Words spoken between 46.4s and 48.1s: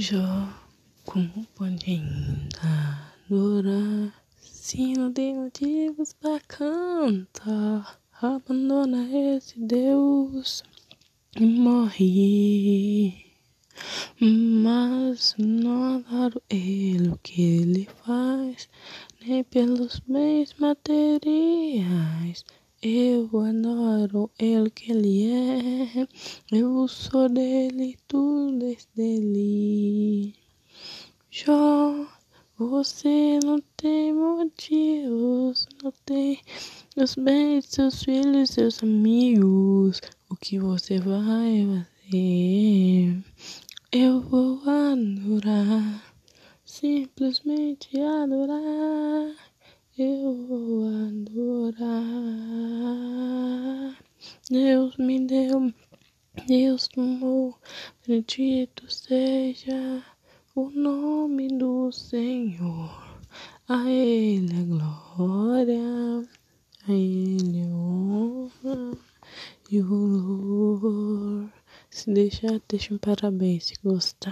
simplesmente